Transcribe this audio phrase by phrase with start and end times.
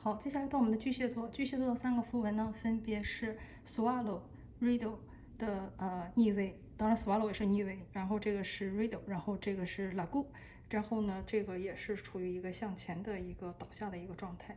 [0.00, 3.36] 好，接下来到我们的巨蟹座，巨蟹座的三个符文呢，分别是
[3.66, 4.20] swallow、
[4.62, 4.94] riddle
[5.38, 10.24] 的呃逆位，当然 swallow 也是逆位，然后这个是 riddle，然后这个是 la gou
[10.70, 14.56] 然后呢，这个也是处于一个向前的一个倒下的一个状态。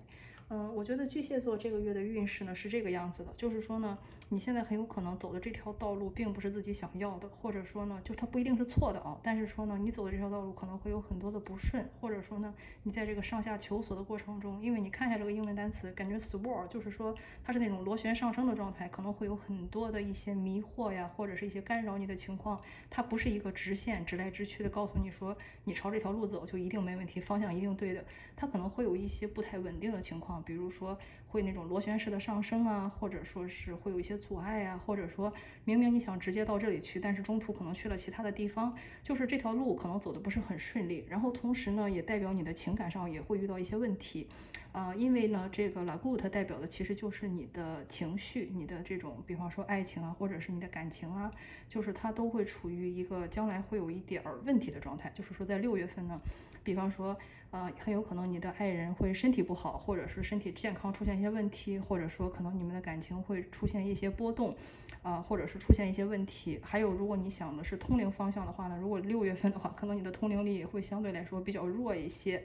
[0.54, 3.97] 嗯，我觉得巨蟹座这个月的运势呢是这个样子的，就是说呢，
[4.27, 22.59] 你现在很有可能走的这条道路并不是自己想要的，或者说呢，就它不一定是错的啊，但是说呢，你走的这条道路可能会有很多的不顺，或者说呢，你在这个上下求索的过程中，因为你看一下这个英文单词，感觉 swirl 就是说它是那种螺旋上升的状态，可能会有很多的一些迷惑呀，或者是一些干扰你的情况，
[22.89, 25.33] 它不是一个直线直来直去的告诉你说
[25.64, 28.04] 你朝这条路走就一定没问题，方向一定对的，
[28.36, 30.40] 它可能会有一些不太稳定的情况。
[30.43, 35.31] 比如说会那种螺旋式的上升啊，或者说是会有一些阻碍啊，或者说
[35.64, 41.05] 明明你想直接到这里去，但是中途可能去了其他的地方，就是这条路可能走的不是很顺利。
[41.09, 44.27] 然后同时呢，也代表你的情感上也会遇到一些问题，
[44.72, 51.31] 啊，因为呢，这个 lagu 它代表的其实就是你的情绪，你的这种，比方说爱情啊，或者是你的感情啊，
[51.69, 55.11] 就是它都会处于一个将来会有一点儿问题的状态。
[55.16, 56.19] 就是说在六月份呢，
[56.64, 57.17] 比方说。
[57.52, 64.55] 啊，很有可能你的爱人会身体不好，或者是身体健康出现一些问题，或者说可能你们的感情会出现一些波动，
[65.03, 66.58] 啊，或者是出现一些问题。
[66.64, 72.42] 还有，如果你想的是通灵方向的话呢，如果六月份的话，可能你的通灵力也会相对来说比较弱一些。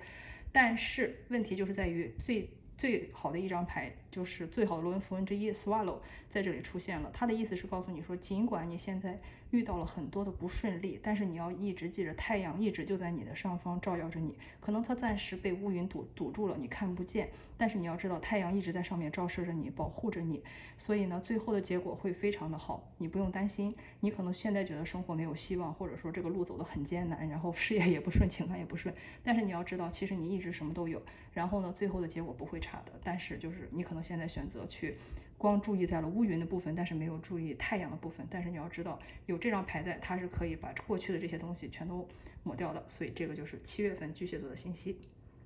[0.56, 5.98] 但是问题就是在于最最好的一张牌，就是最好的罗恩符文之一 Swallow
[6.30, 7.10] 在这里出现了。
[7.12, 9.20] 它的意思是告诉你说，尽管你现在。
[9.52, 14.36] 遇到了很多的不顺利，但是你要一直记着，太阳一直就在你的上方照耀着你。
[14.58, 20.42] 可能它暂时被乌云堵堵住了，你看不见，但是你要知道，太阳一直在上面照射着你，保护着你。
[20.76, 23.72] 所以呢，最后的结果会非常的好，你不用担心。
[24.00, 28.92] 你可能现在觉得生活没有希望，或者说这个路走得很艰难，然后事业也不顺， 情感也不顺。
[29.22, 31.00] 但是你要知道，其实你一直什么都有。
[31.32, 32.92] 然后呢，最后的结果不会差的。
[33.04, 34.96] 但是就是你可能现在选择去。
[35.38, 38.26] 光注意在了乌云的部分，但是没有注意太阳的部分。
[38.30, 42.08] 但是你要知道，有这张牌在，它是可以把过去的这些东西全都
[42.42, 42.82] 抹掉的。
[42.88, 44.98] 所以这个就是七月份巨蟹座的信息。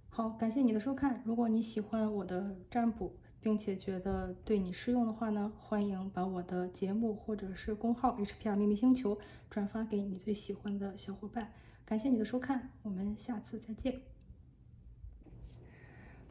[0.08, 1.20] 好，感谢你的收看。
[1.24, 9.18] 如果你喜欢我的占卜，并且觉得对你适用的话呢，欢迎把我的节目或者是公号 HPR 秘密星球
[9.50, 11.52] 转发给你最喜欢的小伙伴。
[11.84, 14.19] 感谢你的收看，我们下次再见。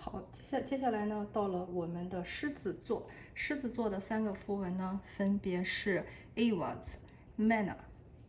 [0.01, 3.05] 好，接下接下来呢，到了我们的狮子座。
[3.35, 6.05] 狮子座的三个符文呢，分别是
[6.35, 6.95] Avas、
[7.37, 7.75] Mana，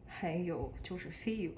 [0.05, 1.53] 还有就是 Feel。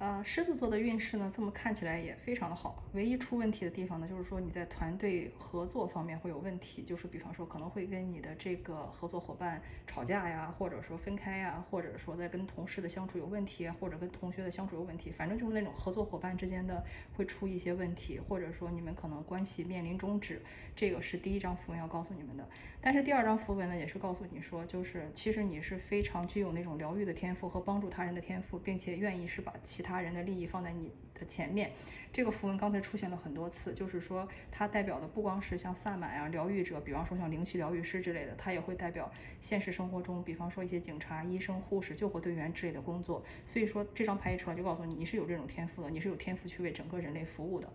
[0.00, 2.82] 啊，狮子座的运势呢，这么看起来也非常的好。
[2.94, 16.82] 唯一出问题的地方呢，就是说你在团队合作方面会有问题，就是比方说可能会跟你的这个合作伙伴吵架呀，或者说分开呀，或者说在跟同事的相处有问题，或者跟同学的相处有问题，反正就是那种合作伙伴之间的
[17.14, 20.40] 会出一些问题，或者说你们可能关系面临终止。
[20.74, 22.48] 这个是第一张符文要告诉你们的。
[22.80, 29.89] 但是第二张符文呢，也是告诉你说，就是其实你是非常具有那种疗愈的天赋和帮助他人的天赋，并且愿意是把其他。
[29.90, 31.72] 他人的利益放在你的前面，
[32.12, 43.24] 这个符文刚才出现了很多次，就是说它代表的不光是像萨满啊、疗愈者，比方说像灵气疗愈师之类的，它也会代表现实生活中，比方说一些警察、医生、护士、救火队员之类的工作。
[43.44, 47.68] 所以说这张牌一出来就告诉你，你是有这种天赋的，你是有天赋去为整个人类服务的。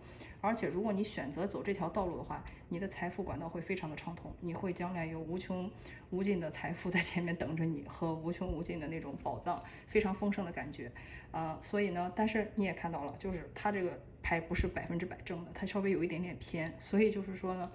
[0.46, 5.68] 而且如果你选择走这条道路的话，你的财富管道会非常的畅通，你会将来有无穷
[6.10, 10.92] 无尽的财富在前面等着你，和无穷无尽的那种宝藏，非常丰盛的感觉。
[11.32, 17.68] 啊，所以呢，但是你也看到了，就是它这个牌不是百分之百正的，它稍微有一点点偏，所以就是说呢，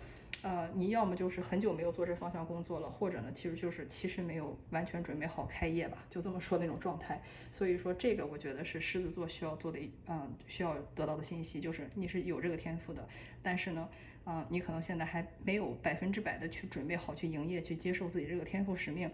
[0.43, 7.21] 呃，你要么就是很久没有做这方向工作了，或者呢，其实就是其实没有完全准备好开业吧，就这么说那种状态。
[7.51, 13.07] 所以说这个我觉得是狮子座需要做的，嗯，需要得到的信息就是你是有这个天赋的，
[13.43, 13.87] 但是呢，
[14.23, 19.11] 啊，你可能现在还没有百分之百的去准备好去营业，去接受自己这个天赋使命。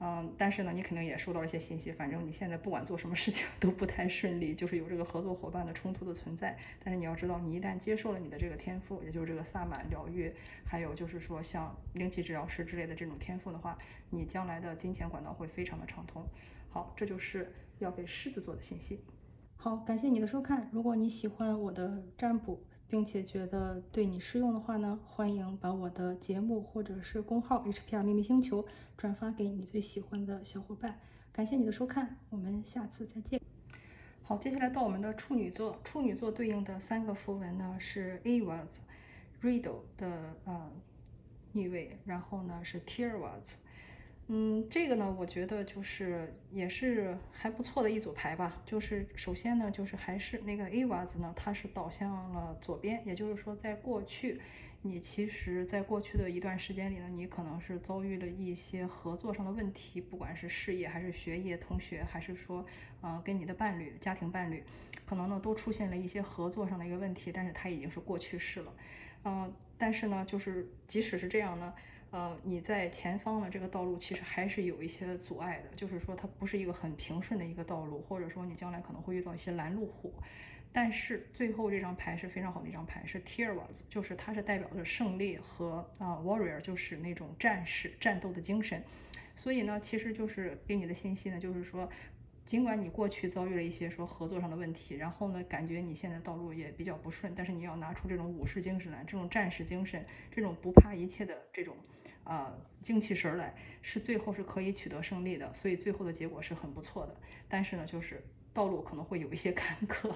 [0.00, 1.90] 嗯，但是呢，你肯定也收到了一些信息。
[1.90, 6.58] 反正你现在不管做什么事情 都不太顺利，就是有这个合作伙伴的冲突的存在。
[6.82, 10.32] 但是你要知道，你一旦接受了你的这个天赋，也就是这个萨满疗愈，
[10.64, 13.78] 还有就是说像灵气治疗师之类的这种天赋的话，
[14.10, 16.22] 你将来的金钱管道会非常的畅通。
[16.68, 19.00] 好，这就是要给狮子座的信息。
[19.56, 20.68] 好，感谢你的收看。
[20.72, 22.62] 如果你喜欢我的占卜。
[22.94, 28.64] 并且觉得对你适用的话呢，欢迎把我的节目或者是公号 HPR 秘密星球
[28.96, 31.00] 转发给你最喜欢的小伙伴。
[31.32, 33.40] 感谢你的收看，我们下次再见。
[34.22, 38.76] 好，接下来到我们的处女座，处女座对应的三个符文呢是 Avas、
[39.42, 40.70] Riddle 的呃
[41.50, 43.56] 逆位，然后呢是 Tearwas。
[44.28, 48.62] 嗯，这个呢，我觉得就是也是还不错的一组牌吧。
[48.64, 54.40] 就是首先呢，就是还是那个 A 娃子呢，它是倒向了左边，也就是说，在过去，
[54.80, 62.64] 你其实在过去的一段时间里呢，你可能是遭遇了一些合作上的问题，不管是事业还是学业、同学，还是说，
[63.02, 64.64] 呃，跟你的伴侣、家庭伴侣，
[65.04, 68.72] 可能呢都出现了一些合作上的一个问题，但是它已经是过去式了。
[69.26, 71.74] 嗯，但是呢，就是即使是这样呢。
[72.14, 80.14] 呃，你在前方的这个道路其实还是有一些阻碍的，就是说它不是一个很平顺的一个道路，或者说你将来可能会遇到一些拦路虎。
[80.72, 88.80] 但是最后这张牌是非常好的一张牌，是 t i e r w a s 就是它是代表着胜利和啊 Warrior，就是那种战士战斗的精神。
[89.34, 91.90] 所以呢，其实就是给你的信息呢，就是说，
[92.46, 101.76] 尽管你过去遭遇了一些说合作上的问题，然后呢，感觉你现在道路也比较不顺，但是你要拿出这种武士精神来，这种战士精神，这种不怕一切的这种。
[102.24, 107.14] 啊，精气神来是最后是可以取得胜利的，所以最后的结果是很不错的。
[107.48, 108.22] 但是呢，就是
[108.52, 110.12] 道路可能会有一些坎坷，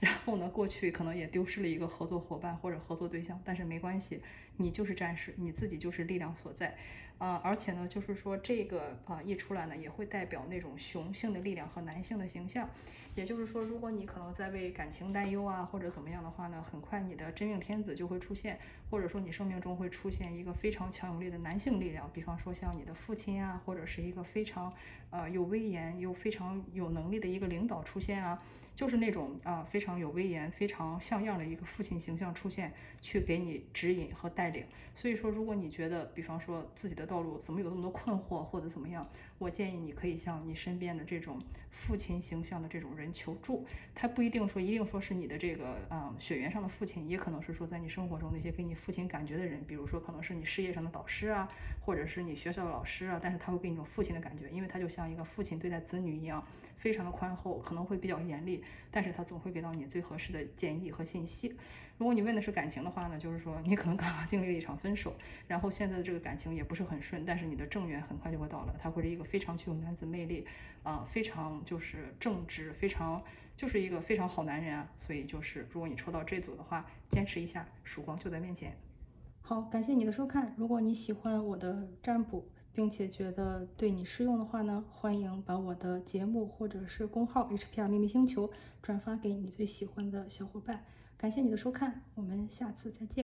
[0.00, 4.20] 然后呢，过去可能也丢失了一个合作伙伴或者合作对象，但是没关系，
[4.56, 6.76] 你就是战士，你自己就是力量所在。
[7.22, 12.68] 啊，而且呢，就是说这个啊一出来呢，也会代表那种雄性的力量和男性的形象。
[13.14, 18.58] 也就是说，如果你可能在为感情担忧啊，或者怎么样的话呢，很快你的真命天子就会出现，
[18.90, 24.72] 或者说你生命中会出现一个非常强有力的男性力量，比方说像你的父亲啊，或者是一个非常
[25.10, 28.42] 呃有威严又非常有能力的一个领导出现啊，
[28.74, 32.72] 就是那种啊非常有威严、非常像样的一个父亲形象出现，
[33.02, 34.64] 去给你指引和带领。
[34.94, 39.06] 所以说，如果你觉得，比方说自己的道路怎么有那么多困惑，或者怎么样，
[39.36, 41.38] 我建议你可以向你身边的这种
[41.70, 43.66] 父亲形象的这种人求助。
[43.94, 51.46] 他不一定说一定说是你的这个嗯血缘上的父亲，也可能是说在你生活中那些给你父亲感觉的人，比如说可能是你事业上的导师啊，
[51.84, 56.42] 或者是你学校的老师啊，但是他会给你一种父亲的感觉，因为他就像一个父亲对待子女一样，
[56.78, 61.54] 非常的宽厚，可能会比较严厉，但是他总会给到你最合适的建议和信息。
[62.02, 65.14] 如果你问的是感情的话呢，就是说你可能刚刚经历了一场分手，
[65.46, 70.44] 然后现在的这个感情也不是很顺，但是你的正缘很快就会到来，他会是一个非常具有男子魅力，
[70.82, 73.22] 啊，非常就是正直，非常
[73.56, 74.90] 就是一个非常好男人啊。
[74.98, 78.76] 所以就是如果你抽到这组的话，坚持一下，曙光就在面前。
[79.40, 80.56] 好，感谢你的收看。
[80.56, 88.50] 如果你喜欢我的占卜，并且觉得对你适用的话呢，欢迎把我的节目或者是公号 HPR 秘密星球
[88.82, 90.84] 转发给你最喜欢的小伙伴。
[91.22, 93.20] 感谢你的收看，我们下次再见。